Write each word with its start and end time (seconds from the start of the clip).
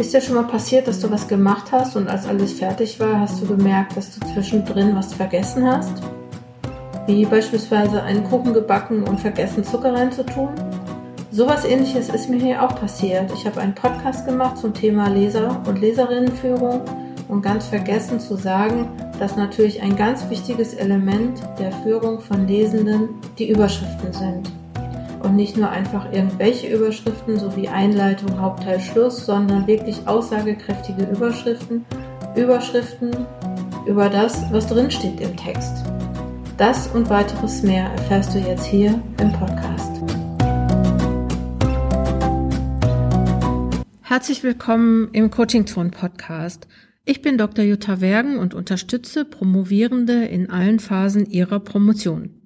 Ist 0.00 0.14
dir 0.14 0.22
schon 0.22 0.36
mal 0.36 0.44
passiert, 0.44 0.88
dass 0.88 1.00
du 1.00 1.10
was 1.10 1.28
gemacht 1.28 1.72
hast 1.72 1.94
und 1.94 2.08
als 2.08 2.26
alles 2.26 2.54
fertig 2.54 2.98
war, 2.98 3.20
hast 3.20 3.42
du 3.42 3.46
gemerkt, 3.46 3.98
dass 3.98 4.18
du 4.18 4.26
zwischendrin 4.32 4.96
was 4.96 5.12
vergessen 5.12 5.66
hast? 5.66 5.92
Wie 7.06 7.26
beispielsweise 7.26 8.02
einen 8.02 8.24
Kuchen 8.24 8.54
gebacken 8.54 9.02
und 9.02 9.20
vergessen 9.20 9.62
Zucker 9.62 9.92
reinzutun? 9.92 10.48
Sowas 11.30 11.66
ähnliches 11.66 12.08
ist 12.08 12.30
mir 12.30 12.40
hier 12.40 12.62
auch 12.62 12.74
passiert. 12.76 13.30
Ich 13.34 13.44
habe 13.44 13.60
einen 13.60 13.74
Podcast 13.74 14.24
gemacht 14.24 14.56
zum 14.56 14.72
Thema 14.72 15.10
Leser- 15.10 15.60
und 15.66 15.78
Leserinnenführung 15.78 16.80
und 17.28 17.42
ganz 17.42 17.66
vergessen 17.66 18.20
zu 18.20 18.36
sagen, 18.36 18.88
dass 19.18 19.36
natürlich 19.36 19.82
ein 19.82 19.96
ganz 19.96 20.30
wichtiges 20.30 20.72
Element 20.72 21.42
der 21.58 21.72
Führung 21.82 22.20
von 22.20 22.48
Lesenden 22.48 23.10
die 23.36 23.50
Überschriften 23.50 24.14
sind 24.14 24.59
und 25.30 25.36
nicht 25.36 25.56
nur 25.56 25.70
einfach 25.70 26.12
irgendwelche 26.12 26.66
Überschriften 26.66 27.38
sowie 27.38 27.68
Einleitung, 27.68 28.40
Hauptteil, 28.40 28.80
Schluss, 28.80 29.24
sondern 29.26 29.64
wirklich 29.68 29.96
aussagekräftige 30.08 31.04
Überschriften, 31.04 31.84
Überschriften 32.34 33.12
über 33.86 34.08
das, 34.08 34.42
was 34.50 34.66
drinsteht 34.66 35.20
im 35.20 35.36
Text. 35.36 35.84
Das 36.56 36.88
und 36.88 37.08
weiteres 37.10 37.62
mehr 37.62 37.84
erfährst 37.92 38.34
du 38.34 38.40
jetzt 38.40 38.64
hier 38.64 39.00
im 39.20 39.32
Podcast. 39.32 40.02
Herzlich 44.02 44.42
willkommen 44.42 45.10
im 45.12 45.30
Coaching 45.30 45.64
Zone 45.68 45.90
Podcast. 45.90 46.66
Ich 47.04 47.22
bin 47.22 47.38
Dr. 47.38 47.64
Jutta 47.64 48.00
Wergen 48.00 48.36
und 48.36 48.52
unterstütze 48.52 49.24
Promovierende 49.24 50.24
in 50.24 50.50
allen 50.50 50.80
Phasen 50.80 51.24
ihrer 51.26 51.60
Promotion. 51.60 52.39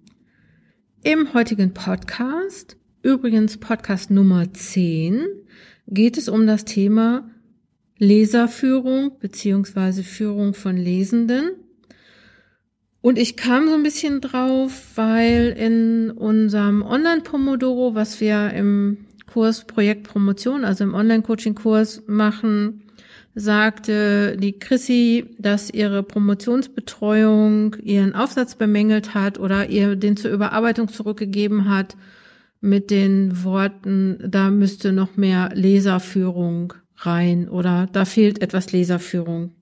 Im 1.07 1.35
heutigen 1.35 1.75
Podcast, 1.75 2.79
übrigens 3.03 3.59
Podcast 3.59 4.11
Nummer 4.11 4.51
10, 4.55 5.27
geht 5.87 6.17
es 6.17 6.31
um 6.31 6.47
das 6.47 6.65
Thema 6.65 7.29
Leserführung 7.99 9.19
beziehungsweise 9.21 10.03
Führung 10.03 10.55
von 10.55 10.79
Lesenden. 10.79 11.51
Und 13.03 13.19
ich 13.19 13.37
kam 13.37 13.69
so 13.69 13.75
ein 13.75 13.83
bisschen 13.83 14.23
drauf, 14.23 14.93
weil 14.95 15.55
in 15.59 16.11
unserem 16.11 16.81
Online-Pomodoro, 16.81 17.95
was 17.95 18.23
wir 18.23 18.55
im 18.55 19.05
Kurs 19.27 19.67
Projekt 19.67 20.05
Promotion, 20.05 20.65
also 20.65 20.85
im 20.85 20.95
Online-Coaching-Kurs 20.95 22.05
machen, 22.07 22.84
sagte 23.35 24.37
die 24.37 24.59
Chrissy, 24.59 25.35
dass 25.39 25.71
ihre 25.71 26.03
Promotionsbetreuung 26.03 27.77
ihren 27.83 28.15
Aufsatz 28.15 28.55
bemängelt 28.55 29.15
hat 29.15 29.39
oder 29.39 29.69
ihr 29.69 29.97
den 29.97 30.17
zur 30.17 30.31
Überarbeitung 30.31 30.89
zurückgegeben 30.89 31.69
hat 31.69 31.97
mit 32.61 32.91
den 32.91 33.45
Worten, 33.45 34.19
da 34.27 34.51
müsste 34.51 34.93
noch 34.93 35.17
mehr 35.17 35.51
Leserführung 35.55 36.75
rein 36.97 37.49
oder 37.49 37.89
da 37.93 38.05
fehlt 38.05 38.41
etwas 38.41 38.73
Leserführung. 38.73 39.53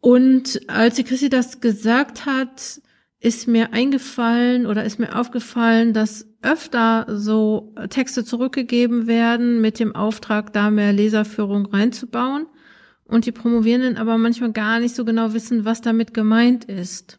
Und 0.00 0.60
als 0.68 0.96
die 0.96 1.04
Chrissy 1.04 1.28
das 1.28 1.60
gesagt 1.60 2.26
hat, 2.26 2.80
ist 3.20 3.48
mir 3.48 3.72
eingefallen 3.72 4.66
oder 4.66 4.84
ist 4.84 4.98
mir 4.98 5.18
aufgefallen, 5.18 5.92
dass 5.92 6.28
öfter 6.42 7.06
so 7.08 7.74
Texte 7.88 8.24
zurückgegeben 8.24 9.06
werden 9.06 9.60
mit 9.60 9.80
dem 9.80 9.94
Auftrag, 9.94 10.52
da 10.52 10.70
mehr 10.70 10.92
Leserführung 10.92 11.66
reinzubauen 11.66 12.46
und 13.04 13.26
die 13.26 13.32
Promovierenden 13.32 13.96
aber 13.96 14.18
manchmal 14.18 14.52
gar 14.52 14.78
nicht 14.78 14.94
so 14.94 15.04
genau 15.04 15.32
wissen, 15.32 15.64
was 15.64 15.80
damit 15.80 16.14
gemeint 16.14 16.64
ist. 16.66 17.18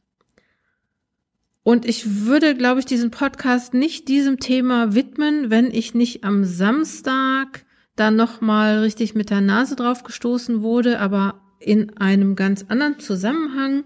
Und 1.64 1.86
ich 1.86 2.25
würde, 2.25 2.55
glaube 2.55 2.80
ich, 2.80 2.86
diesen 2.86 3.11
Podcast 3.11 3.73
nicht 3.73 4.08
diesem 4.08 4.39
Thema 4.39 4.95
widmen, 4.95 5.50
wenn 5.50 5.70
ich 5.72 5.94
nicht 5.94 6.23
am 6.23 6.45
Samstag 6.45 7.66
da 7.95 8.11
nochmal 8.11 8.80
richtig 8.80 9.14
mit 9.14 9.30
der 9.30 9.42
Nase 9.42 9.75
drauf 9.75 10.03
gestoßen 10.03 10.61
wurde, 10.61 11.00
aber 11.00 11.42
in 11.59 11.97
einem 11.97 12.36
ganz 12.36 12.66
anderen 12.70 13.00
Zusammenhang. 13.00 13.83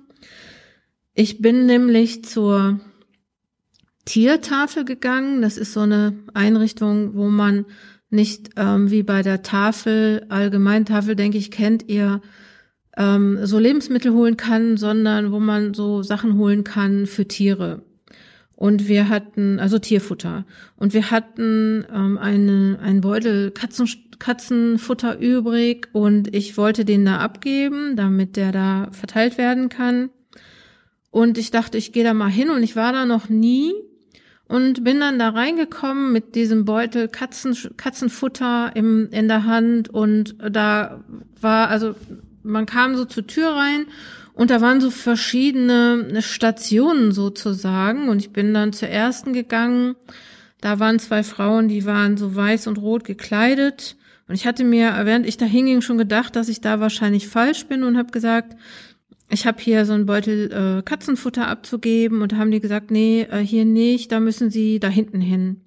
Ich 1.16 1.42
bin 1.42 1.66
nämlich 1.68 2.26
zur 2.26 2.80
Tiertafel 4.06 4.84
gegangen. 4.84 5.42
Das 5.42 5.58
ist 5.58 5.74
so 5.74 5.82
eine 5.82 6.14
Einrichtung, 6.34 7.16
wo 7.16 7.30
man 7.30 7.66
nicht 8.10 8.52
ähm, 8.58 8.90
wie 8.92 9.04
bei 9.04 9.22
der 9.22 9.44
Tafel, 9.44 10.26
Allgemeintafel, 10.30 11.16
denke 11.16 11.38
ich, 11.38 11.52
kennt 11.52 11.90
ihr, 11.90 12.22
ähm, 12.98 13.40
so 13.44 13.60
Lebensmittel 13.60 14.14
holen 14.14 14.38
kann, 14.38 14.78
sondern 14.78 15.32
wo 15.32 15.40
man 15.40 15.74
so 15.74 16.04
Sachen 16.04 16.38
holen 16.38 16.64
kann 16.64 17.06
für 17.06 17.28
Tiere. 17.28 17.84
Und 18.56 18.88
wir 18.88 19.10
hatten, 19.10 19.60
also 19.60 19.80
Tierfutter. 19.80 20.46
Und 20.78 20.94
wir 20.94 21.12
hatten 21.12 21.86
ähm, 21.94 22.18
eine, 22.18 22.80
einen 22.82 23.02
Beutel 23.02 23.52
Katzen, 23.52 23.88
Katzenfutter 24.20 25.20
übrig 25.20 25.90
und 25.92 26.34
ich 26.36 26.56
wollte 26.56 26.86
den 26.86 27.04
da 27.06 27.18
abgeben, 27.18 27.96
damit 27.96 28.36
der 28.36 28.52
da 28.52 28.90
verteilt 28.92 29.38
werden 29.38 29.70
kann. 29.70 30.10
Und 31.14 31.38
ich 31.38 31.52
dachte, 31.52 31.78
ich 31.78 31.92
gehe 31.92 32.04
da 32.04 32.16
mal 32.16 32.32
hin 32.32 32.50
und 32.50 32.64
ich 32.64 32.76
war 32.76 32.92
da 32.92 33.06
noch 33.06 33.30
nie 33.30 33.72
und 34.48 34.84
bin 34.84 35.00
dann 35.00 35.20
da 35.20 35.30
reingekommen 35.30 36.12
mit 36.12 36.34
diesem 36.34 36.66
Beutel 36.66 37.08
Katzen, 37.08 37.56
Katzenfutter 37.78 38.72
im, 38.74 39.10
in 39.12 39.28
der 39.28 39.44
Hand 39.44 39.90
und 39.90 40.36
da 40.40 41.04
war, 41.40 41.70
also 41.70 41.94
man 42.42 42.66
kam 42.66 42.96
so 42.96 43.06
zur 43.06 43.28
Tür 43.28 43.50
rein 43.50 43.86
und 44.34 44.50
da 44.50 44.60
waren 44.60 44.82
so 44.82 44.90
verschiedene 44.90 46.20
Stationen 46.24 47.12
sozusagen 47.12 48.10
und 48.10 48.18
ich 48.18 48.32
bin 48.32 48.52
dann 48.52 48.74
zur 48.74 48.88
ersten 48.88 49.34
gegangen. 49.34 49.96
Da 50.62 50.80
waren 50.80 50.98
zwei 50.98 51.22
Frauen, 51.22 51.68
die 51.68 51.86
waren 51.86 52.18
so 52.18 52.36
weiß 52.36 52.66
und 52.66 52.80
rot 52.80 53.04
gekleidet 53.04 53.98
und 54.28 54.34
ich 54.34 54.48
hatte 54.48 54.64
mir, 54.64 55.00
während 55.04 55.28
ich 55.28 55.38
da 55.38 55.46
hinging, 55.46 55.82
schon 55.82 56.00
gedacht, 56.00 56.36
dass 56.36 56.50
ich 56.50 56.60
da 56.60 56.80
wahrscheinlich 56.80 57.28
falsch 57.28 57.68
bin 57.68 57.84
und 57.84 58.00
habe 58.00 58.12
gesagt, 58.12 58.56
ich 59.34 59.46
habe 59.46 59.62
hier 59.62 59.86
so 59.86 59.94
einen 59.94 60.06
Beutel 60.06 60.52
äh, 60.52 60.82
Katzenfutter 60.84 61.48
abzugeben 61.48 62.22
und 62.22 62.38
haben 62.38 62.52
die 62.52 62.60
gesagt, 62.60 62.92
nee, 62.92 63.28
äh, 63.30 63.40
hier 63.40 63.66
nicht, 63.66 64.12
da 64.12 64.20
müssen 64.20 64.50
sie 64.50 64.80
da 64.80 64.88
hinten 64.88 65.22
hin. 65.22 65.62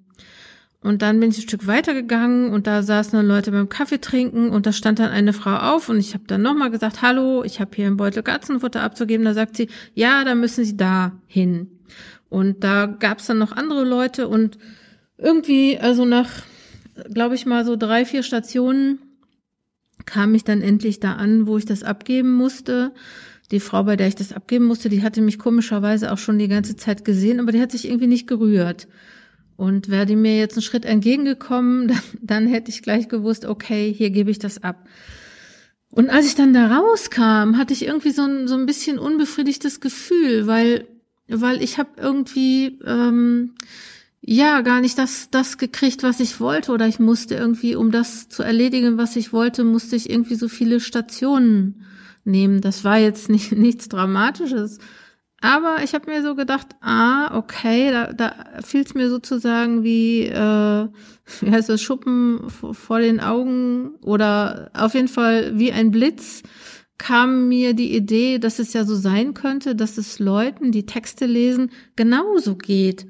Und 0.81 1.01
dann 1.01 1.19
bin 1.19 1.31
ich 1.31 1.39
ein 1.39 1.41
Stück 1.41 1.67
weitergegangen 1.67 2.51
und 2.51 2.67
da 2.67 2.83
saßen 2.83 3.17
dann 3.17 3.27
Leute 3.27 3.51
beim 3.51 3.67
Kaffee 3.67 3.99
trinken 3.99 4.49
und 4.49 4.65
da 4.65 4.71
stand 4.71 4.99
dann 4.99 5.09
eine 5.09 5.33
Frau 5.33 5.55
auf 5.55 5.89
und 5.89 5.97
ich 5.97 6.13
habe 6.13 6.23
dann 6.27 6.41
nochmal 6.41 6.71
gesagt, 6.71 7.01
hallo, 7.01 7.43
ich 7.43 7.59
habe 7.59 7.71
hier 7.75 7.87
einen 7.87 7.97
Beutel 7.97 8.23
Katzenfutter 8.23 8.81
abzugeben. 8.81 9.25
Da 9.25 9.33
sagt 9.33 9.57
sie, 9.57 9.69
ja, 9.95 10.23
da 10.23 10.35
müssen 10.35 10.63
Sie 10.63 10.77
da 10.77 11.13
hin. 11.25 11.67
Und 12.29 12.63
da 12.63 12.85
gab's 12.85 13.25
dann 13.25 13.37
noch 13.37 13.51
andere 13.51 13.83
Leute 13.83 14.27
und 14.27 14.57
irgendwie, 15.17 15.77
also 15.77 16.05
nach, 16.05 16.29
glaube 17.11 17.35
ich 17.35 17.45
mal, 17.45 17.65
so 17.65 17.75
drei, 17.75 18.05
vier 18.05 18.23
Stationen 18.23 18.99
kam 20.05 20.35
ich 20.35 20.43
dann 20.43 20.61
endlich 20.61 20.99
da 20.99 21.13
an, 21.13 21.47
wo 21.47 21.57
ich 21.57 21.65
das 21.65 21.83
abgeben 21.83 22.33
musste 22.33 22.93
die 23.51 23.59
Frau, 23.59 23.83
bei 23.83 23.95
der 23.95 24.07
ich 24.07 24.15
das 24.15 24.33
abgeben 24.33 24.65
musste, 24.65 24.89
die 24.89 25.03
hatte 25.03 25.21
mich 25.21 25.39
komischerweise 25.39 26.11
auch 26.11 26.17
schon 26.17 26.37
die 26.37 26.49
ganze 26.49 26.75
Zeit 26.75 27.05
gesehen, 27.05 27.39
aber 27.39 27.51
die 27.51 27.61
hat 27.61 27.71
sich 27.71 27.87
irgendwie 27.87 28.07
nicht 28.07 28.27
gerührt. 28.27 28.87
Und 29.55 29.89
wäre 29.89 30.05
die 30.05 30.15
mir 30.15 30.37
jetzt 30.37 30.55
einen 30.55 30.63
Schritt 30.63 30.85
entgegengekommen, 30.85 31.87
dann, 31.87 32.01
dann 32.21 32.47
hätte 32.47 32.69
ich 32.69 32.81
gleich 32.81 33.07
gewusst, 33.07 33.45
okay, 33.45 33.93
hier 33.93 34.09
gebe 34.09 34.31
ich 34.31 34.39
das 34.39 34.63
ab. 34.63 34.87
Und 35.89 36.09
als 36.09 36.27
ich 36.27 36.35
dann 36.35 36.53
da 36.53 36.77
rauskam, 36.77 37.57
hatte 37.57 37.73
ich 37.73 37.85
irgendwie 37.85 38.11
so 38.11 38.23
ein, 38.23 38.47
so 38.47 38.55
ein 38.55 38.65
bisschen 38.65 38.99
unbefriedigtes 38.99 39.79
Gefühl, 39.79 40.45
weil, 40.45 40.85
weil 41.27 41.63
ich 41.63 41.77
habe 41.77 41.89
irgendwie 41.97 42.79
ähm, 42.85 43.55
ja 44.21 44.61
gar 44.61 44.81
nicht 44.81 44.97
das, 44.97 45.29
das 45.31 45.57
gekriegt, 45.57 46.03
was 46.03 46.19
ich 46.19 46.41
wollte, 46.41 46.73
oder 46.73 46.85
ich 46.85 46.99
musste 46.99 47.35
irgendwie, 47.35 47.75
um 47.75 47.91
das 47.91 48.27
zu 48.27 48.43
erledigen, 48.43 48.97
was 48.97 49.15
ich 49.15 49.31
wollte, 49.31 49.63
musste 49.63 49.95
ich 49.95 50.09
irgendwie 50.09 50.35
so 50.35 50.49
viele 50.49 50.81
Stationen 50.81 51.86
nehmen. 52.27 52.61
Das 52.61 52.83
war 52.83 52.97
jetzt 52.97 53.29
nicht 53.29 53.51
nichts 53.53 53.89
Dramatisches. 53.89 54.79
Aber 55.39 55.83
ich 55.83 55.93
habe 55.93 56.09
mir 56.09 56.23
so 56.23 56.33
gedacht, 56.33 56.67
ah, 56.81 57.37
okay, 57.37 57.91
da, 57.91 58.11
da 58.11 58.33
fiel 58.63 58.81
es 58.81 58.95
mir 58.95 59.09
sozusagen 59.09 59.83
wie, 59.83 60.23
äh, 60.23 60.87
wie 61.41 61.51
heißt 61.51 61.69
das, 61.69 61.81
Schuppen 61.81 62.49
vor 62.49 62.99
den 62.99 63.19
Augen 63.19 63.95
oder 64.03 64.71
auf 64.73 64.93
jeden 64.93 65.07
Fall 65.07 65.57
wie 65.57 65.71
ein 65.71 65.91
Blitz 65.91 66.43
kam 66.97 67.47
mir 67.47 67.73
die 67.73 67.95
Idee, 67.95 68.39
dass 68.39 68.59
es 68.59 68.73
ja 68.73 68.83
so 68.83 68.95
sein 68.95 69.33
könnte, 69.33 69.75
dass 69.75 69.97
es 69.97 70.19
Leuten, 70.19 70.71
die 70.71 70.85
Texte 70.85 71.25
lesen, 71.25 71.71
genauso 71.95 72.55
geht. 72.55 73.05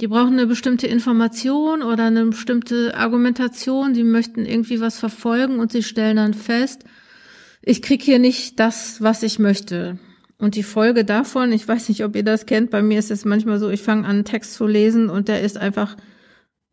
Die 0.00 0.08
brauchen 0.08 0.34
eine 0.34 0.46
bestimmte 0.46 0.86
Information 0.86 1.82
oder 1.82 2.04
eine 2.04 2.26
bestimmte 2.26 2.96
Argumentation, 2.96 3.94
die 3.94 4.04
möchten 4.04 4.44
irgendwie 4.44 4.80
was 4.80 4.98
verfolgen 4.98 5.58
und 5.58 5.72
sie 5.72 5.82
stellen 5.82 6.16
dann 6.16 6.34
fest, 6.34 6.84
ich 7.66 7.82
krieg 7.82 8.00
hier 8.00 8.20
nicht 8.20 8.60
das, 8.60 9.02
was 9.02 9.24
ich 9.24 9.38
möchte. 9.40 9.98
Und 10.38 10.54
die 10.54 10.62
Folge 10.62 11.04
davon, 11.04 11.50
ich 11.50 11.66
weiß 11.66 11.88
nicht, 11.88 12.04
ob 12.04 12.14
ihr 12.14 12.22
das 12.22 12.46
kennt, 12.46 12.70
bei 12.70 12.80
mir 12.80 12.98
ist 12.98 13.10
es 13.10 13.24
manchmal 13.24 13.58
so, 13.58 13.68
ich 13.68 13.82
fange 13.82 14.04
an, 14.04 14.16
einen 14.16 14.24
Text 14.24 14.54
zu 14.54 14.66
lesen 14.66 15.10
und 15.10 15.28
der 15.28 15.42
ist 15.42 15.58
einfach 15.58 15.96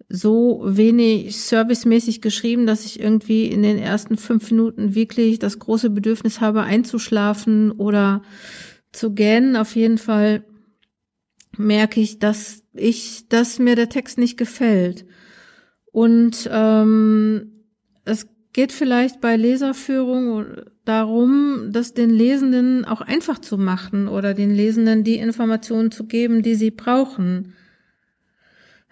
so 0.08 0.62
wenig 0.64 1.36
servicemäßig 1.38 2.22
geschrieben, 2.22 2.68
dass 2.68 2.86
ich 2.86 3.00
irgendwie 3.00 3.48
in 3.48 3.64
den 3.64 3.80
ersten 3.80 4.18
fünf 4.18 4.52
Minuten 4.52 4.94
wirklich 4.94 5.40
das 5.40 5.58
große 5.58 5.90
Bedürfnis 5.90 6.42
habe, 6.42 6.62
einzuschlafen 6.62 7.72
oder 7.72 8.22
zu 8.92 9.14
gähnen. 9.14 9.56
Auf 9.56 9.76
jeden 9.76 9.98
Fall 9.98 10.46
merke 11.58 12.02
ich, 12.02 12.20
dass 12.20 12.62
ich, 12.74 13.28
dass 13.30 13.58
mir 13.58 13.76
der 13.76 13.90
Text 13.90 14.20
nicht 14.20 14.38
gefällt. 14.38 15.08
Und 15.92 16.48
ähm, 16.52 17.53
geht 18.54 18.72
vielleicht 18.72 19.20
bei 19.20 19.36
Leserführung 19.36 20.46
darum, 20.86 21.70
das 21.72 21.94
den 21.94 22.12
Lesenden 22.12 22.86
auch 22.86 23.02
einfach 23.02 23.40
zu 23.40 23.58
machen 23.58 24.08
oder 24.08 24.34
den 24.34 24.52
Lesenden 24.52 25.04
die 25.04 25.18
Informationen 25.18 25.92
zu 25.92 26.06
geben, 26.06 26.44
die 26.44 26.56
sie 26.56 26.72
brauchen. 26.72 27.54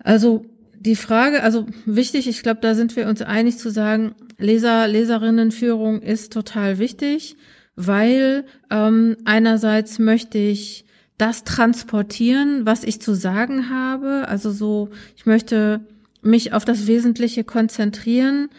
Also 0.04 0.46
die 0.74 0.96
Frage, 0.96 1.44
also 1.44 1.68
wichtig, 1.86 2.28
ich 2.28 2.42
glaube, 2.42 2.60
da 2.62 2.74
sind 2.74 2.96
wir 2.96 3.08
uns 3.08 3.22
einig 3.22 3.60
zu 3.60 3.70
sagen, 3.70 4.16
Leser, 4.40 4.88
Leserinnenführung 4.88 6.02
ist 6.02 6.34
total 6.34 6.80
wichtig, 6.80 7.38
weil 7.76 8.46
ähm, 8.72 9.18
einerseits 9.26 10.00
möchte 10.00 10.40
ich 10.40 10.86
das 11.20 11.44
transportieren, 11.44 12.66
was 12.66 12.84
ich 12.84 13.00
zu 13.00 13.14
sagen 13.14 13.70
habe. 13.70 14.28
Also 14.28 14.50
so, 14.50 14.90
ich 15.16 15.28
möchte 15.28 15.82
mich 16.24 16.54
auf 16.54 16.66
das 16.66 16.88
Wesentliche 16.88 17.44
konzentrieren 17.44 18.50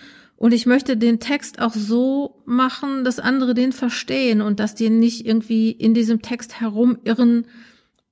und 0.43 0.53
ich 0.53 0.67
möchte 0.67 0.97
den 0.97 1.21
Text 1.21 1.61
auch 1.61 1.73
so 1.73 2.43
machen, 2.47 3.05
dass 3.05 3.21
andere 3.21 3.55
den 3.55 3.71
verstehen 3.71 4.41
und 4.41 4.59
dass 4.59 4.75
die 4.75 4.91
nicht 4.91 5.25
irgendwie 5.25 5.71
in 5.71 5.95
diesem 5.95 6.21
Text 6.21 6.61
herumirren 6.61 7.47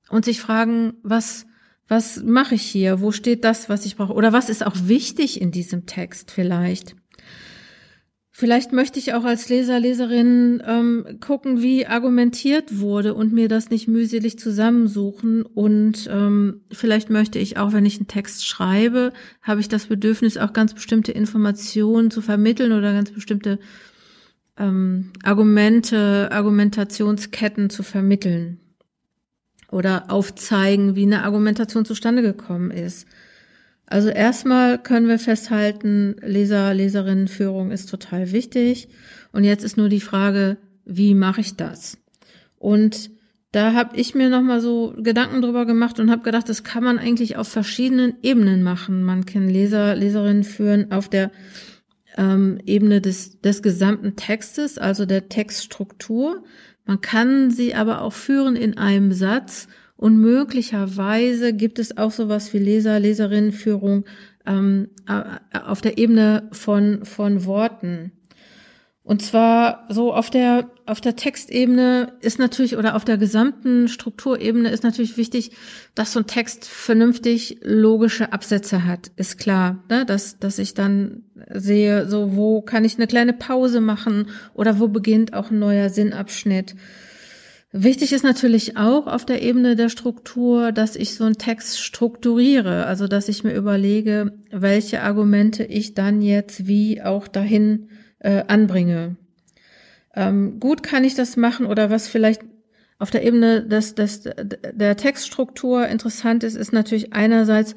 und 0.07 0.23
sich 0.23 0.39
fragen, 0.39 0.93
was, 1.03 1.45
was 1.89 2.23
mache 2.23 2.55
ich 2.55 2.61
hier? 2.61 3.01
Wo 3.01 3.11
steht 3.11 3.43
das, 3.43 3.67
was 3.67 3.85
ich 3.85 3.97
brauche? 3.97 4.13
Oder 4.13 4.31
was 4.31 4.47
ist 4.47 4.65
auch 4.65 4.77
wichtig 4.83 5.41
in 5.41 5.51
diesem 5.51 5.85
Text 5.87 6.31
vielleicht? 6.31 6.95
Vielleicht 8.33 8.71
möchte 8.71 8.97
ich 8.97 9.13
auch 9.13 9.25
als 9.25 9.49
Leser, 9.49 9.77
Leserin 9.79 10.63
ähm, 10.65 11.17
gucken, 11.19 11.61
wie 11.61 11.85
argumentiert 11.85 12.79
wurde 12.79 13.13
und 13.13 13.33
mir 13.33 13.49
das 13.49 13.69
nicht 13.69 13.89
mühselig 13.89 14.39
zusammensuchen. 14.39 15.43
Und 15.43 16.09
ähm, 16.09 16.61
vielleicht 16.71 17.09
möchte 17.09 17.39
ich 17.39 17.57
auch, 17.57 17.73
wenn 17.73 17.85
ich 17.85 17.97
einen 17.97 18.07
Text 18.07 18.47
schreibe, 18.47 19.11
habe 19.41 19.59
ich 19.59 19.67
das 19.67 19.87
Bedürfnis, 19.87 20.37
auch 20.37 20.53
ganz 20.53 20.73
bestimmte 20.73 21.11
Informationen 21.11 22.09
zu 22.09 22.21
vermitteln 22.21 22.71
oder 22.71 22.93
ganz 22.93 23.11
bestimmte 23.11 23.59
ähm, 24.57 25.11
Argumente, 25.23 26.29
Argumentationsketten 26.31 27.69
zu 27.69 27.83
vermitteln 27.83 28.61
oder 29.71 30.05
aufzeigen, 30.09 30.95
wie 30.95 31.03
eine 31.03 31.23
Argumentation 31.23 31.83
zustande 31.83 32.21
gekommen 32.21 32.71
ist. 32.71 33.07
Also 33.91 34.07
erstmal 34.07 34.81
können 34.81 35.09
wir 35.09 35.19
festhalten, 35.19 36.15
Leser, 36.21 36.73
Leserinnenführung 36.73 37.71
ist 37.71 37.89
total 37.89 38.31
wichtig. 38.31 38.87
Und 39.33 39.43
jetzt 39.43 39.65
ist 39.65 39.75
nur 39.75 39.89
die 39.89 39.99
Frage, 39.99 40.55
wie 40.85 41.13
mache 41.13 41.41
ich 41.41 41.57
das? 41.57 41.97
Und 42.57 43.11
da 43.51 43.73
habe 43.73 43.97
ich 43.97 44.15
mir 44.15 44.29
nochmal 44.29 44.61
so 44.61 44.93
Gedanken 44.97 45.41
drüber 45.41 45.65
gemacht 45.65 45.99
und 45.99 46.09
habe 46.09 46.21
gedacht, 46.23 46.47
das 46.47 46.63
kann 46.63 46.85
man 46.85 46.99
eigentlich 46.99 47.35
auf 47.35 47.49
verschiedenen 47.49 48.13
Ebenen 48.23 48.63
machen. 48.63 49.03
Man 49.03 49.25
kann 49.25 49.49
Leser, 49.49 49.93
Leserinnen 49.93 50.45
führen 50.45 50.93
auf 50.93 51.09
der 51.09 51.29
ähm, 52.15 52.59
Ebene 52.65 53.01
des, 53.01 53.41
des 53.41 53.61
gesamten 53.61 54.15
Textes, 54.15 54.77
also 54.77 55.05
der 55.05 55.27
Textstruktur. 55.27 56.45
Man 56.85 57.01
kann 57.01 57.51
sie 57.51 57.75
aber 57.75 58.03
auch 58.03 58.13
führen 58.13 58.55
in 58.55 58.77
einem 58.77 59.11
Satz 59.11 59.67
und 60.01 60.17
möglicherweise 60.19 61.53
gibt 61.53 61.77
es 61.77 61.95
auch 61.95 62.09
sowas 62.09 62.51
wie 62.53 62.57
Leser, 62.57 62.99
Leserinnenführung 62.99 64.05
ähm, 64.47 64.89
auf 65.53 65.81
der 65.81 65.99
Ebene 65.99 66.49
von, 66.51 67.05
von 67.05 67.45
Worten. 67.45 68.11
Und 69.03 69.21
zwar 69.21 69.85
so 69.89 70.11
auf 70.11 70.31
der, 70.31 70.71
auf 70.87 71.01
der 71.01 71.15
Textebene 71.15 72.13
ist 72.19 72.39
natürlich 72.39 72.77
oder 72.77 72.95
auf 72.95 73.05
der 73.05 73.19
gesamten 73.19 73.87
Strukturebene 73.87 74.71
ist 74.71 74.83
natürlich 74.83 75.17
wichtig, 75.17 75.51
dass 75.93 76.13
so 76.13 76.21
ein 76.21 76.25
Text 76.25 76.65
vernünftig 76.65 77.59
logische 77.61 78.33
Absätze 78.33 78.85
hat. 78.85 79.11
Ist 79.17 79.37
klar, 79.37 79.83
ne? 79.87 80.03
dass, 80.03 80.39
dass 80.39 80.57
ich 80.57 80.73
dann 80.73 81.25
sehe, 81.53 82.09
so 82.09 82.35
wo 82.35 82.63
kann 82.63 82.85
ich 82.85 82.95
eine 82.95 83.05
kleine 83.05 83.33
Pause 83.33 83.81
machen 83.81 84.29
oder 84.55 84.79
wo 84.79 84.87
beginnt 84.87 85.35
auch 85.35 85.51
ein 85.51 85.59
neuer 85.59 85.91
Sinnabschnitt. 85.91 86.75
Wichtig 87.73 88.11
ist 88.11 88.23
natürlich 88.23 88.75
auch 88.75 89.07
auf 89.07 89.25
der 89.25 89.41
Ebene 89.41 89.77
der 89.77 89.87
Struktur, 89.87 90.73
dass 90.73 90.97
ich 90.97 91.15
so 91.15 91.23
einen 91.23 91.37
Text 91.37 91.79
strukturiere, 91.79 92.85
also 92.85 93.07
dass 93.07 93.29
ich 93.29 93.45
mir 93.45 93.53
überlege, 93.53 94.33
welche 94.51 95.01
Argumente 95.03 95.63
ich 95.63 95.93
dann 95.93 96.21
jetzt 96.21 96.67
wie 96.67 97.01
auch 97.01 97.29
dahin 97.29 97.87
äh, 98.19 98.43
anbringe. 98.47 99.15
Ähm, 100.13 100.59
gut 100.59 100.83
kann 100.83 101.05
ich 101.05 101.15
das 101.15 101.37
machen 101.37 101.65
oder 101.65 101.89
was 101.89 102.09
vielleicht 102.09 102.41
auf 102.99 103.09
der 103.09 103.23
Ebene 103.23 103.63
des, 103.63 103.95
des, 103.95 104.23
der 104.23 104.97
Textstruktur 104.97 105.87
interessant 105.87 106.43
ist, 106.43 106.55
ist 106.55 106.73
natürlich 106.73 107.13
einerseits, 107.13 107.75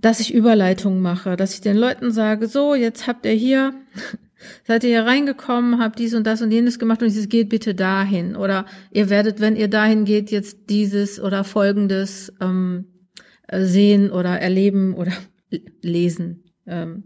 dass 0.00 0.20
ich 0.20 0.32
Überleitungen 0.32 1.02
mache, 1.02 1.36
dass 1.36 1.54
ich 1.54 1.60
den 1.60 1.76
Leuten 1.76 2.12
sage, 2.12 2.46
so, 2.46 2.76
jetzt 2.76 3.08
habt 3.08 3.26
ihr 3.26 3.32
hier 3.32 3.74
Seid 4.66 4.84
ihr 4.84 4.90
hier 4.90 5.06
reingekommen, 5.06 5.80
habt 5.80 5.98
dies 5.98 6.14
und 6.14 6.26
das 6.26 6.42
und 6.42 6.50
jenes 6.50 6.78
gemacht 6.78 7.02
und 7.02 7.08
dieses 7.08 7.28
geht 7.28 7.48
bitte 7.48 7.74
dahin. 7.74 8.36
Oder 8.36 8.66
ihr 8.90 9.10
werdet, 9.10 9.40
wenn 9.40 9.56
ihr 9.56 9.68
dahin 9.68 10.04
geht, 10.04 10.30
jetzt 10.30 10.70
dieses 10.70 11.20
oder 11.20 11.44
folgendes 11.44 12.32
ähm, 12.40 12.86
äh, 13.48 13.64
sehen 13.64 14.10
oder 14.10 14.38
erleben 14.40 14.94
oder 14.94 15.12
lesen. 15.82 16.44
Ähm. 16.66 17.04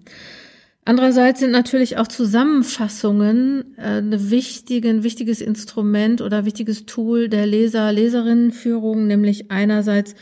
Andererseits 0.85 1.39
sind 1.39 1.53
natürlich 1.53 1.97
auch 1.99 2.09
Zusammenfassungen 2.09 3.77
äh, 3.79 3.83
eine 3.83 4.31
wichtige, 4.31 4.89
ein 4.89 5.05
wichtiges 5.05 5.41
Instrument 5.41 6.21
oder 6.21 6.45
wichtiges 6.45 6.87
Tool 6.87 7.29
der 7.29 7.47
Leser, 7.47 7.93
Leserinnenführung, 7.93 9.07
nämlich 9.07 9.51
einerseits 9.51 10.15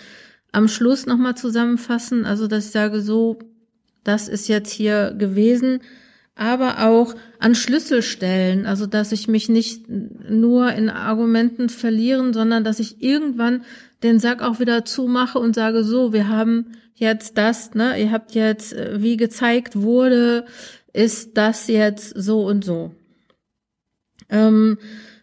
am 0.52 0.68
Schluss 0.68 1.06
nochmal 1.06 1.36
zusammenfassen, 1.36 2.26
also 2.26 2.46
dass 2.46 2.66
ich 2.66 2.72
sage, 2.72 3.00
so, 3.00 3.38
das 4.04 4.28
ist 4.28 4.48
jetzt 4.48 4.70
hier 4.70 5.14
gewesen, 5.16 5.80
aber 6.34 6.86
auch 6.86 7.14
an 7.38 7.54
Schlüsselstellen, 7.54 8.66
also 8.66 8.86
dass 8.86 9.12
ich 9.12 9.28
mich 9.28 9.48
nicht 9.48 9.88
nur 9.88 10.72
in 10.72 10.88
Argumenten 10.88 11.68
verlieren, 11.68 12.32
sondern 12.32 12.64
dass 12.64 12.80
ich 12.80 13.02
irgendwann 13.02 13.62
den 14.02 14.18
Sack 14.18 14.42
auch 14.42 14.60
wieder 14.60 14.84
zumache 14.84 15.38
und 15.38 15.54
sage, 15.54 15.84
so, 15.84 16.12
wir 16.12 16.28
haben 16.28 16.72
jetzt 16.94 17.36
das, 17.38 17.74
ne, 17.74 18.00
ihr 18.00 18.12
habt 18.12 18.34
jetzt, 18.34 18.72
äh, 18.72 19.02
wie 19.02 19.16
gezeigt 19.16 19.80
wurde, 19.80 20.44
ist 20.92 21.36
das 21.36 21.66
jetzt 21.68 22.14
so 22.16 22.46
und 22.46 22.64
so. 22.64 22.94
Ähm, 24.28 24.78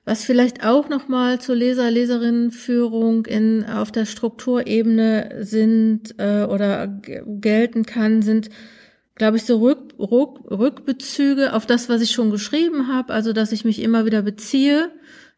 was 0.05 0.23
vielleicht 0.23 0.65
auch 0.65 0.87
nochmal 0.87 1.41
zur 1.41 1.55
Leser, 1.55 1.91
Leserinnenführung 1.91 3.25
in, 3.25 3.65
auf 3.65 3.91
der 3.91 4.05
Strukturebene 4.05 5.39
sind 5.41 6.15
äh, 6.17 6.45
oder 6.45 6.87
gelten 6.87 7.85
kann, 7.85 8.21
sind 8.21 8.49
glaube 9.17 9.37
ich, 9.37 9.43
so 9.43 9.59
Rück, 9.59 9.95
Rück, 9.99 10.39
Rückbezüge 10.49 11.53
auf 11.53 11.65
das, 11.65 11.89
was 11.89 12.01
ich 12.01 12.11
schon 12.11 12.31
geschrieben 12.31 12.87
habe, 12.87 13.13
also 13.13 13.33
dass 13.33 13.51
ich 13.51 13.65
mich 13.65 13.81
immer 13.81 14.05
wieder 14.05 14.21
beziehe 14.21 14.91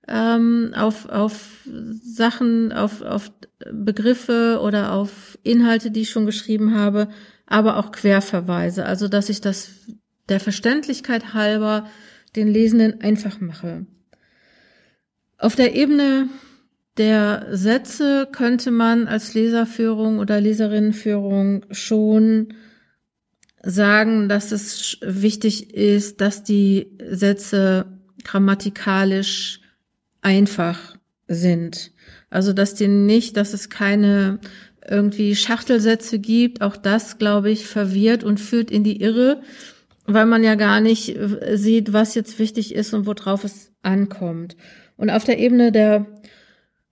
ähm, 0.07 0.73
auf, 0.75 1.07
auf 1.07 1.63
Sachen, 1.65 2.73
auf, 2.73 3.01
auf 3.01 3.31
Begriffe 3.71 4.59
oder 4.61 4.93
auf 4.93 5.37
Inhalte, 5.43 5.91
die 5.91 6.01
ich 6.01 6.09
schon 6.09 6.25
geschrieben 6.25 6.75
habe, 6.75 7.09
aber 7.45 7.77
auch 7.77 7.91
Querverweise, 7.91 8.85
also 8.85 9.07
dass 9.07 9.29
ich 9.29 9.41
das 9.41 9.71
der 10.27 10.39
Verständlichkeit 10.39 11.33
halber 11.33 11.87
den 12.35 12.47
Lesenden 12.47 13.01
einfach 13.01 13.39
mache. 13.39 13.87
Auf 15.37 15.55
der 15.55 15.75
Ebene 15.75 16.27
der 16.97 17.47
Sätze 17.51 18.27
könnte 18.31 18.71
man 18.71 19.07
als 19.07 19.33
Leserführung 19.33 20.19
oder 20.19 20.41
Leserinnenführung 20.41 21.65
schon 21.71 22.53
sagen, 23.63 24.29
dass 24.29 24.51
es 24.51 24.97
wichtig 25.01 25.73
ist, 25.73 26.21
dass 26.21 26.43
die 26.43 26.97
Sätze 27.09 27.85
grammatikalisch 28.23 29.61
einfach 30.21 30.95
sind. 31.27 31.91
Also, 32.29 32.53
dass 32.53 32.75
die 32.75 32.87
nicht, 32.87 33.37
dass 33.37 33.53
es 33.53 33.69
keine 33.69 34.39
irgendwie 34.87 35.35
Schachtelsätze 35.35 36.19
gibt. 36.19 36.61
Auch 36.61 36.77
das, 36.77 37.17
glaube 37.17 37.51
ich, 37.51 37.65
verwirrt 37.65 38.23
und 38.23 38.39
führt 38.39 38.71
in 38.71 38.83
die 38.83 39.01
Irre, 39.01 39.41
weil 40.05 40.25
man 40.25 40.43
ja 40.43 40.55
gar 40.55 40.81
nicht 40.81 41.17
sieht, 41.53 41.93
was 41.93 42.15
jetzt 42.15 42.39
wichtig 42.39 42.73
ist 42.73 42.93
und 42.93 43.05
worauf 43.05 43.43
es 43.43 43.71
ankommt. 43.83 44.55
Und 44.97 45.09
auf 45.09 45.23
der 45.23 45.39
Ebene 45.39 45.71
der 45.71 46.07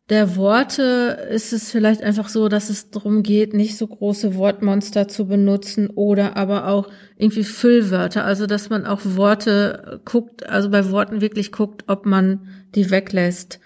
der 0.09 0.37
Worte 0.37 1.27
ist 1.31 1.51
es 1.51 1.69
vielleicht 1.69 2.01
einfach 2.01 2.29
so, 2.29 2.47
dass 2.47 2.69
es 2.69 2.91
darum 2.91 3.23
geht, 3.23 3.53
nicht 3.53 3.77
so 3.77 3.87
große 3.87 4.35
Wortmonster 4.35 5.09
zu 5.09 5.27
benutzen 5.27 5.89
oder 5.89 6.37
aber 6.37 6.67
auch 6.67 6.89
irgendwie 7.17 7.43
Füllwörter. 7.43 8.23
Also, 8.23 8.47
dass 8.47 8.69
man 8.69 8.85
auch 8.85 9.01
Worte 9.03 9.99
guckt, 10.05 10.47
also 10.47 10.69
bei 10.69 10.89
Worten 10.91 11.19
wirklich 11.19 11.51
guckt, 11.51 11.83
ob 11.87 12.05
man 12.05 12.47
die 12.73 12.89
weglässt 12.89 13.59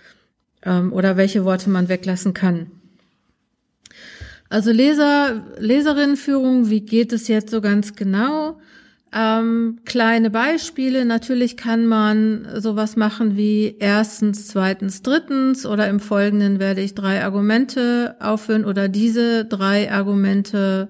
ähm, 0.63 0.91
oder 0.93 1.15
welche 1.15 1.45
Worte 1.45 1.69
man 1.69 1.89
weglassen 1.89 2.33
kann. 2.33 2.71
Also 4.49 4.71
Leser, 4.71 5.45
Leserinnenführung, 5.59 6.69
wie 6.69 6.81
geht 6.81 7.13
es 7.13 7.27
jetzt 7.27 7.51
so 7.51 7.61
ganz 7.61 7.95
genau? 7.95 8.59
Ähm, 9.13 9.79
kleine 9.83 10.29
Beispiele. 10.29 11.03
Natürlich 11.03 11.57
kann 11.57 11.85
man 11.85 12.47
sowas 12.55 12.95
machen 12.95 13.35
wie 13.35 13.75
erstens, 13.77 14.47
zweitens, 14.47 15.01
drittens 15.01 15.65
oder 15.65 15.89
im 15.89 15.99
Folgenden 15.99 16.59
werde 16.59 16.81
ich 16.81 16.95
drei 16.95 17.21
Argumente 17.21 18.15
aufführen 18.21 18.63
oder 18.63 18.87
diese 18.87 19.43
drei 19.43 19.91
Argumente 19.91 20.87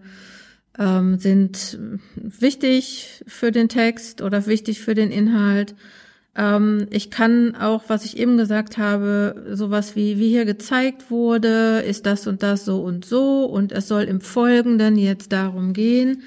ähm, 0.78 1.18
sind 1.18 1.80
wichtig 2.16 3.24
für 3.25 3.51
den 3.51 3.70
Text 3.70 4.22
oder 4.22 4.46
wichtig 4.46 4.82
für 4.82 4.94
den 4.94 5.12
Inhalt. 5.12 5.74
Ähm, 6.36 6.88
ich 6.92 7.10
kann 7.10 7.56
auch, 7.56 7.86
was 7.88 8.06
ich 8.06 8.18
eben 8.18 8.38
gesagt 8.38 8.78
habe, 8.78 9.48
sowas 9.51 9.96
wie, 9.96 10.20
wie 10.20 10.30
hier 10.30 10.46
gezeigt 10.46 11.10
wurde, 11.10 11.84
ist 11.88 12.06
das 12.06 12.28
und 12.28 12.44
das 12.44 12.66
so 12.66 12.82
und 12.82 13.04
so 13.04 13.46
und 13.46 13.72
es 13.72 13.88
soll 13.88 14.04
im 14.04 14.22
Folgenden 14.22 14.98
jetzt 14.98 15.32
darum 15.32 15.74
gehen. 15.74 16.22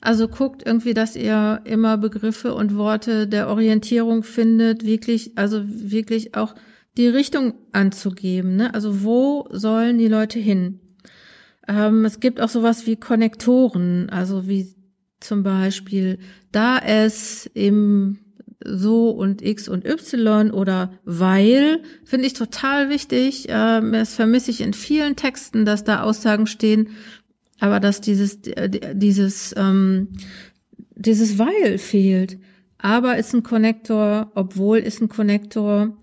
Also 0.00 0.28
guckt 0.28 0.62
irgendwie, 0.64 0.94
dass 0.94 1.14
ihr 1.14 1.60
immer 1.64 1.98
Begriffe 1.98 2.54
und 2.54 2.76
Worte 2.76 3.28
der 3.28 3.48
Orientierung 3.48 4.22
findet, 4.22 4.84
wirklich, 4.84 5.36
also 5.36 5.62
wirklich 5.66 6.34
auch 6.34 6.54
die 6.96 7.06
Richtung 7.06 7.54
anzugeben. 7.72 8.56
Ne? 8.56 8.72
Also 8.74 9.02
wo 9.02 9.46
sollen 9.50 9.98
die 9.98 10.08
Leute 10.08 10.38
hin? 10.38 10.80
Ähm, 11.68 12.04
es 12.04 12.20
gibt 12.20 12.40
auch 12.40 12.48
sowas 12.48 12.86
wie 12.86 12.96
Konnektoren, 12.96 14.08
also 14.10 14.48
wie 14.48 14.74
zum 15.20 15.42
Beispiel, 15.42 16.18
da 16.50 16.78
es 16.78 17.48
im 17.52 18.18
so 18.64 19.10
und 19.10 19.42
X 19.42 19.68
und 19.68 19.86
Y 19.86 20.50
oder 20.50 20.92
weil, 21.04 21.82
finde 22.04 22.26
ich 22.26 22.34
total 22.34 22.90
wichtig. 22.90 23.46
Ähm, 23.48 23.92
das 23.92 24.14
vermisse 24.14 24.50
ich 24.50 24.60
in 24.60 24.74
vielen 24.74 25.16
Texten, 25.16 25.64
dass 25.64 25.84
da 25.84 26.02
Aussagen 26.02 26.46
stehen, 26.46 26.88
aber 27.60 27.78
dass 27.78 28.00
dieses, 28.00 28.40
dieses, 28.42 29.54
ähm, 29.56 30.08
dieses 30.96 31.38
weil 31.38 31.78
fehlt. 31.78 32.38
Aber 32.78 33.18
ist 33.18 33.34
ein 33.34 33.42
Konnektor, 33.42 34.32
obwohl 34.34 34.78
ist 34.78 35.00
ein 35.02 35.08
Konnektor. 35.08 35.96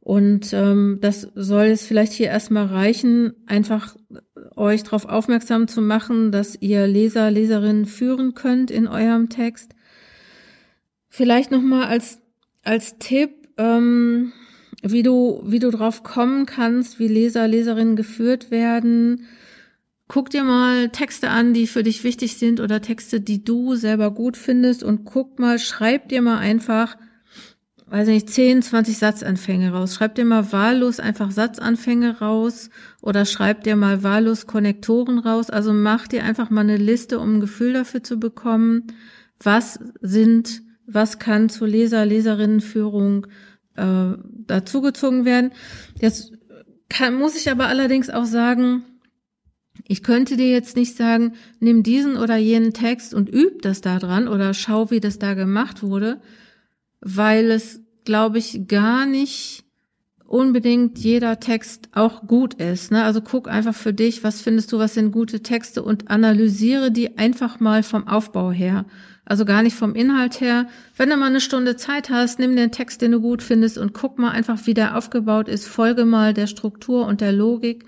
Und 0.00 0.52
ähm, 0.52 0.98
das 1.00 1.28
soll 1.34 1.66
es 1.66 1.86
vielleicht 1.86 2.12
hier 2.12 2.28
erstmal 2.28 2.66
reichen, 2.66 3.32
einfach 3.46 3.96
euch 4.56 4.82
darauf 4.82 5.04
aufmerksam 5.06 5.68
zu 5.68 5.80
machen, 5.80 6.32
dass 6.32 6.56
ihr 6.60 6.86
Leser, 6.86 7.30
Leserinnen 7.30 7.86
führen 7.86 8.34
könnt 8.34 8.70
in 8.70 8.86
eurem 8.86 9.28
Text. 9.28 9.74
Vielleicht 11.08 11.50
nochmal 11.50 11.84
als, 11.84 12.20
als 12.62 12.98
Tipp, 12.98 13.30
ähm, 13.56 14.32
wie 14.82 15.02
du, 15.02 15.42
wie 15.44 15.58
du 15.58 15.70
drauf 15.70 16.02
kommen 16.02 16.46
kannst, 16.46 16.98
wie 16.98 17.08
Leser, 17.08 17.48
Leserinnen 17.48 17.96
geführt 17.96 18.50
werden. 18.50 19.26
Guck 20.08 20.30
dir 20.30 20.42
mal 20.42 20.88
Texte 20.88 21.28
an, 21.28 21.52
die 21.52 21.66
für 21.66 21.82
dich 21.82 22.02
wichtig 22.02 22.38
sind 22.38 22.60
oder 22.60 22.80
Texte, 22.80 23.20
die 23.20 23.44
du 23.44 23.74
selber 23.74 24.10
gut 24.10 24.38
findest 24.38 24.82
und 24.82 25.04
guck 25.04 25.38
mal, 25.38 25.58
schreib 25.58 26.08
dir 26.08 26.22
mal 26.22 26.38
einfach, 26.38 26.96
weiß 27.88 28.08
nicht, 28.08 28.30
10, 28.30 28.62
20 28.62 28.96
Satzanfänge 28.96 29.70
raus. 29.70 29.94
Schreib 29.94 30.14
dir 30.14 30.24
mal 30.24 30.50
wahllos 30.50 30.98
einfach 30.98 31.30
Satzanfänge 31.30 32.20
raus 32.20 32.70
oder 33.02 33.26
schreib 33.26 33.64
dir 33.64 33.76
mal 33.76 34.02
wahllos 34.02 34.46
Konnektoren 34.46 35.18
raus. 35.18 35.50
Also 35.50 35.74
mach 35.74 36.08
dir 36.08 36.24
einfach 36.24 36.48
mal 36.48 36.62
eine 36.62 36.78
Liste, 36.78 37.18
um 37.18 37.36
ein 37.36 37.40
Gefühl 37.40 37.74
dafür 37.74 38.02
zu 38.02 38.18
bekommen, 38.18 38.86
was 39.38 39.78
sind 40.00 40.62
was 40.88 41.18
kann 41.18 41.50
zur 41.50 41.68
Leser, 41.68 42.06
Leserinnenführung 42.06 43.26
äh, 43.76 44.14
dazugezogen 44.46 45.24
werden. 45.24 45.52
Jetzt 46.00 46.32
kann, 46.88 47.14
muss 47.14 47.36
ich 47.36 47.50
aber 47.50 47.66
allerdings 47.66 48.08
auch 48.08 48.24
sagen, 48.24 48.84
ich 49.88 50.02
könnte 50.02 50.36
dir 50.36 50.50
jetzt 50.50 50.76
nicht 50.76 50.96
sagen, 50.96 51.32
nimm 51.60 51.82
diesen 51.82 52.18
oder 52.18 52.36
jenen 52.36 52.74
Text 52.74 53.14
und 53.14 53.32
üb 53.32 53.62
das 53.62 53.80
da 53.80 53.98
dran 53.98 54.28
oder 54.28 54.52
schau, 54.52 54.90
wie 54.90 55.00
das 55.00 55.18
da 55.18 55.32
gemacht 55.32 55.82
wurde, 55.82 56.20
weil 57.00 57.50
es, 57.50 57.80
glaube 58.04 58.38
ich, 58.38 58.68
gar 58.68 59.06
nicht 59.06 59.64
unbedingt 60.26 60.98
jeder 60.98 61.40
Text 61.40 61.88
auch 61.92 62.26
gut 62.26 62.52
ist. 62.54 62.92
Ne? 62.92 63.02
Also 63.02 63.22
guck 63.22 63.48
einfach 63.48 63.74
für 63.74 63.94
dich, 63.94 64.22
was 64.22 64.42
findest 64.42 64.70
du, 64.72 64.78
was 64.78 64.92
sind 64.92 65.10
gute 65.10 65.42
Texte 65.42 65.82
und 65.82 66.10
analysiere 66.10 66.90
die 66.90 67.16
einfach 67.16 67.58
mal 67.60 67.82
vom 67.82 68.06
Aufbau 68.06 68.52
her. 68.52 68.84
Also 69.24 69.46
gar 69.46 69.62
nicht 69.62 69.74
vom 69.74 69.94
Inhalt 69.94 70.42
her. 70.42 70.66
Wenn 70.98 71.08
du 71.08 71.16
mal 71.16 71.26
eine 71.26 71.40
Stunde 71.40 71.76
Zeit 71.76 72.10
hast, 72.10 72.38
nimm 72.38 72.56
den 72.56 72.72
Text, 72.72 73.00
den 73.00 73.12
du 73.12 73.20
gut 73.22 73.42
findest 73.42 73.78
und 73.78 73.94
guck 73.94 74.18
mal 74.18 74.30
einfach, 74.30 74.66
wie 74.66 74.74
der 74.74 74.98
aufgebaut 74.98 75.48
ist. 75.48 75.66
Folge 75.66 76.04
mal 76.04 76.34
der 76.34 76.46
Struktur 76.46 77.06
und 77.06 77.22
der 77.22 77.32
Logik. 77.32 77.86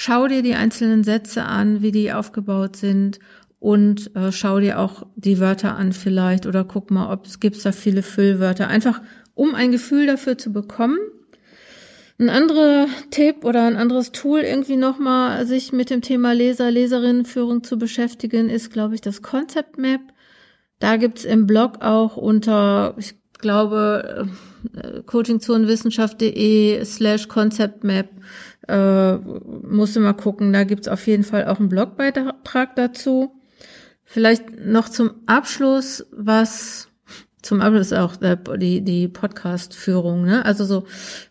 Schau 0.00 0.28
dir 0.28 0.42
die 0.42 0.54
einzelnen 0.54 1.02
Sätze 1.02 1.42
an, 1.42 1.82
wie 1.82 1.90
die 1.90 2.12
aufgebaut 2.12 2.76
sind 2.76 3.18
und 3.58 4.14
äh, 4.14 4.30
schau 4.30 4.60
dir 4.60 4.78
auch 4.78 5.04
die 5.16 5.40
Wörter 5.40 5.74
an 5.74 5.92
vielleicht 5.92 6.46
oder 6.46 6.62
guck 6.62 6.92
mal, 6.92 7.12
ob 7.12 7.26
es 7.26 7.40
gibt 7.40 7.64
da 7.64 7.72
viele 7.72 8.04
Füllwörter. 8.04 8.68
Einfach 8.68 9.02
um 9.34 9.56
ein 9.56 9.72
Gefühl 9.72 10.06
dafür 10.06 10.38
zu 10.38 10.52
bekommen. 10.52 10.98
Ein 12.16 12.30
anderer 12.30 12.86
Tipp 13.10 13.44
oder 13.44 13.66
ein 13.66 13.74
anderes 13.74 14.12
Tool 14.12 14.42
irgendwie 14.42 14.76
nochmal 14.76 15.44
sich 15.46 15.72
mit 15.72 15.90
dem 15.90 16.00
Thema 16.00 16.32
Leser, 16.32 16.70
Leserinnenführung 16.70 17.64
zu 17.64 17.76
beschäftigen, 17.76 18.48
ist, 18.50 18.72
glaube 18.72 18.94
ich, 18.94 19.00
das 19.00 19.20
Concept 19.20 19.78
Map. 19.78 20.02
Da 20.78 20.96
gibt's 20.96 21.24
im 21.24 21.48
Blog 21.48 21.82
auch 21.82 22.16
unter, 22.16 22.94
ich 22.98 23.16
glaube, 23.40 24.28
äh, 24.76 25.02
coachingzonenwissenschaft.de 25.02 26.84
slash 26.84 27.26
conceptmap 27.26 28.08
äh, 28.68 29.16
musst 29.16 29.96
du 29.96 30.00
mal 30.00 30.14
gucken. 30.14 30.52
Da 30.52 30.64
gibt's 30.64 30.88
auf 30.88 31.06
jeden 31.06 31.24
Fall 31.24 31.46
auch 31.46 31.58
einen 31.58 31.68
Blogbeitrag 31.68 32.76
dazu. 32.76 33.32
Vielleicht 34.04 34.58
noch 34.58 34.88
zum 34.88 35.10
Abschluss, 35.26 36.06
was 36.12 36.88
zum 37.42 37.60
Abschluss 37.60 37.92
auch 37.92 38.16
die, 38.56 38.82
die 38.82 39.08
Podcast-Führung, 39.08 40.24
ne? 40.24 40.44
Also 40.44 40.64
so 40.64 40.84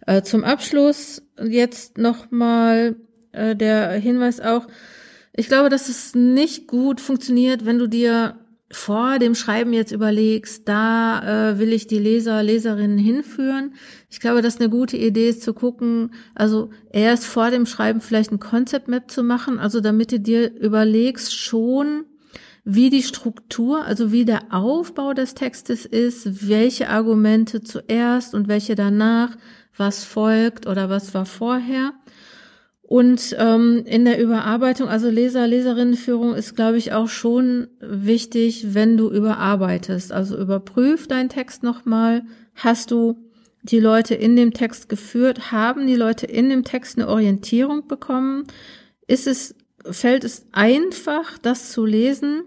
äh, 0.06 0.22
zum 0.22 0.44
Abschluss 0.44 1.22
jetzt 1.44 1.98
nochmal 1.98 2.96
äh, 3.32 3.56
der 3.56 3.92
Hinweis 3.92 4.40
auch, 4.40 4.68
ich 5.34 5.48
glaube, 5.48 5.70
dass 5.70 5.90
es 5.90 6.16
nicht 6.16 6.68
gut 6.68 7.02
funktioniert, 7.02 7.66
wenn 7.66 7.78
du 7.78 7.88
dir 7.88 8.36
vor 8.70 9.18
dem 9.18 9.34
Schreiben 9.34 9.72
jetzt 9.72 9.92
überlegst, 9.92 10.68
da 10.68 11.52
äh, 11.52 11.60
will 11.60 11.72
ich 11.72 11.88
die 11.88 12.00
Leser, 12.00 12.44
Leserinnen 12.44 12.98
hinführen. 12.98 13.76
Ich 14.10 14.20
glaube, 14.20 14.42
dass 14.42 14.60
eine 14.60 14.70
gute 14.70 14.98
Idee 14.98 15.30
ist 15.30 15.42
zu 15.42 15.54
gucken, 15.54 16.12
also 16.36 16.70
erst 16.92 17.26
vor 17.26 17.50
dem 17.50 17.66
Schreiben 17.66 18.02
vielleicht 18.02 18.32
ein 18.32 18.40
Concept 18.40 18.90
Map 18.90 19.10
zu 19.10 19.24
machen, 19.24 19.58
also 19.58 19.80
damit 19.80 20.12
du 20.12 20.20
dir 20.20 20.54
überlegst 20.54 21.34
schon, 21.34 22.06
wie 22.66 22.90
die 22.90 23.04
Struktur, 23.04 23.86
also 23.86 24.12
wie 24.12 24.26
der 24.26 24.54
Aufbau 24.54 25.14
des 25.14 25.34
Textes 25.34 25.86
ist, 25.86 26.50
welche 26.50 26.90
Argumente 26.90 27.62
zuerst 27.62 28.36
und 28.36 28.50
welche 28.50 28.76
danach, 28.76 29.38
was 29.78 30.04
folgt 30.04 30.68
oder 30.68 30.90
was 30.90 31.14
war 31.14 31.26
vorher. 31.26 31.94
Und 32.88 33.36
ähm, 33.38 33.84
in 33.86 34.06
der 34.06 34.18
Überarbeitung, 34.18 34.88
also 34.88 35.10
Leser, 35.10 35.46
Leserinnenführung 35.46 36.34
ist, 36.34 36.56
glaube 36.56 36.78
ich, 36.78 36.94
auch 36.94 37.10
schon 37.10 37.68
wichtig, 37.82 38.74
wenn 38.74 38.96
du 38.96 39.12
überarbeitest. 39.12 40.14
Also 40.14 40.38
überprüf 40.38 41.06
deinen 41.06 41.28
Text 41.28 41.64
nochmal. 41.64 42.24
Hast 42.56 42.92
du 42.92 43.18
die 43.62 43.82
Leute 43.82 44.16
in 44.16 44.38
dem 44.38 44.54
Text 44.54 44.88
geführt? 44.88 45.52
Haben 45.52 45.86
die 45.86 45.98
Leute 45.98 46.28
in 46.28 46.50
dem 46.50 46.64
Text 46.64 46.98
eine 46.98 47.10
Orientierung 47.10 47.90
bekommen? 47.90 48.46
Ist 49.06 49.28
es, 49.28 49.54
fällt 49.84 50.24
es 50.24 50.46
einfach, 50.54 51.38
das 51.38 51.74
zu 51.74 51.86
lesen? 51.86 52.46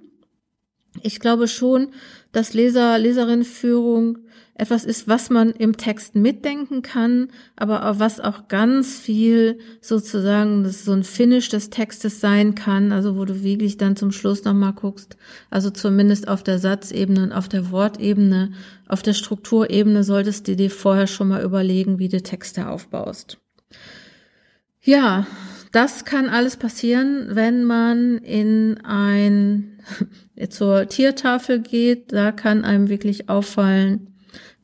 Ich 1.02 1.21
glaube 1.21 1.49
schon, 1.49 1.88
dass 2.33 2.54
Leser, 2.54 2.99
Leserinnenführung 2.99 4.19
etwas 4.61 4.85
ist, 4.85 5.09
was 5.09 5.30
man 5.30 5.52
im 5.52 5.78
Text 5.78 6.14
mitdenken 6.14 6.83
kann, 6.83 7.28
aber 7.57 7.99
was 7.99 8.21
auch 8.21 8.47
ganz 8.49 8.99
viel 8.99 9.59
sozusagen 9.80 10.69
so 10.69 10.92
ein 10.92 11.02
Finish 11.02 11.49
des 11.49 11.71
Textes 11.71 12.21
sein 12.21 12.54
kann, 12.54 12.92
also 12.92 13.16
wo 13.16 13.25
du 13.25 13.42
wirklich 13.42 13.78
dann 13.78 13.97
zum 13.97 14.12
Schluss 14.12 14.45
nochmal 14.45 14.75
guckst, 14.75 15.16
also 15.49 15.71
zumindest 15.71 16.28
auf 16.28 16.42
der 16.42 16.59
Satzebene 16.59 17.23
und 17.23 17.33
auf 17.33 17.49
der 17.49 17.71
Wortebene, 17.71 18.52
auf 18.87 19.00
der 19.02 19.14
Strukturebene 19.14 20.04
solltest 20.04 20.47
du 20.47 20.57
dir 20.57 20.71
vorher 20.71 21.07
schon 21.07 21.28
mal 21.28 21.42
überlegen, 21.42 21.99
wie 21.99 22.09
du 22.09 22.23
Texte 22.23 22.69
aufbaust. 22.69 23.38
Ja, 24.83 25.26
das 25.73 26.05
kann 26.05 26.29
alles 26.29 26.57
passieren, 26.57 27.29
wenn 27.31 27.65
man 27.65 28.19
in 28.19 28.79
ein 28.85 29.79
zur 30.50 30.89
Tiertafel 30.89 31.61
geht. 31.61 32.12
Da 32.12 32.33
kann 32.33 32.65
einem 32.65 32.89
wirklich 32.89 33.29
auffallen, 33.29 34.15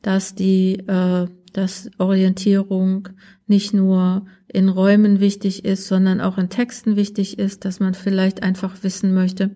dass 0.01 0.35
die 0.35 0.79
äh, 0.87 1.27
dass 1.57 1.89
Orientierung 1.97 3.09
nicht 3.47 3.73
nur 3.73 4.27
in 4.47 4.69
Räumen 4.69 5.19
wichtig 5.19 5.65
ist, 5.65 5.87
sondern 5.87 6.21
auch 6.21 6.37
in 6.37 6.49
Texten 6.49 6.95
wichtig 6.95 7.39
ist, 7.39 7.65
dass 7.65 7.79
man 7.79 7.95
vielleicht 7.95 8.43
einfach 8.43 8.83
wissen 8.83 9.15
möchte, 9.15 9.55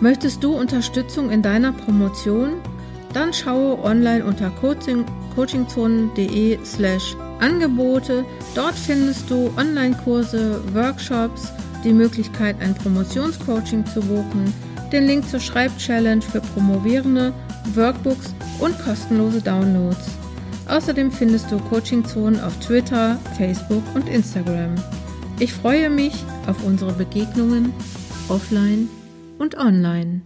Möchtest 0.00 0.44
du 0.44 0.54
Unterstützung 0.54 1.28
in 1.28 1.42
deiner 1.42 1.72
Promotion? 1.72 2.60
Dann 3.12 3.32
schaue 3.32 3.82
online 3.82 4.24
unter 4.24 4.52
coachingzonen.de 5.34 6.64
slash 6.64 7.16
Angebote. 7.40 8.24
Dort 8.54 8.76
findest 8.76 9.28
du 9.28 9.52
Online-Kurse, 9.56 10.62
Workshops, 10.72 11.50
die 11.82 11.92
Möglichkeit, 11.92 12.54
ein 12.60 12.76
Promotionscoaching 12.76 13.84
zu 13.84 14.02
buchen, 14.02 14.54
den 14.92 15.08
Link 15.08 15.28
zur 15.28 15.40
Schreibchallenge 15.40 16.22
für 16.22 16.42
Promovierende, 16.54 17.32
Workbooks 17.74 18.36
und 18.60 18.78
kostenlose 18.84 19.42
Downloads. 19.42 20.12
Außerdem 20.68 21.10
findest 21.10 21.50
du 21.50 21.58
Coachingzonen 21.58 22.38
auf 22.40 22.56
Twitter, 22.60 23.18
Facebook 23.36 23.82
und 23.96 24.08
Instagram. 24.08 24.76
Ich 25.38 25.52
freue 25.52 25.90
mich 25.90 26.14
auf 26.46 26.64
unsere 26.64 26.92
Begegnungen 26.92 27.72
offline 28.28 28.88
und 29.38 29.56
online. 29.56 30.22